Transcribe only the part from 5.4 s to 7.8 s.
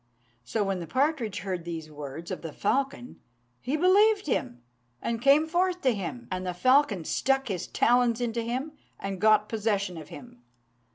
forth to him; and the falcon stuck his